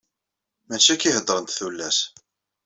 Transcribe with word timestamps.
Mačči 0.67 0.91
akka 0.93 1.07
i 1.09 1.13
heddrent 1.15 1.55
tullas. 1.57 1.97